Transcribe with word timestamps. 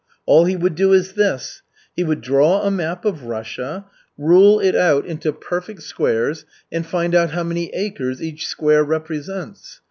All 0.25 0.45
he 0.45 0.55
would 0.55 0.73
do 0.73 0.93
is 0.93 1.13
this. 1.13 1.61
He 1.95 2.03
would 2.03 2.21
draw 2.21 2.63
a 2.63 2.71
map 2.71 3.05
of 3.05 3.25
Russia, 3.25 3.85
rule 4.17 4.59
it 4.59 4.75
out 4.75 5.05
into 5.05 5.31
perfect 5.31 5.83
squares, 5.83 6.43
and 6.71 6.83
find 6.83 7.13
out 7.13 7.29
how 7.33 7.43
many 7.43 7.71
acres 7.71 8.19
each 8.19 8.47
square 8.47 8.83
represents. 8.83 9.79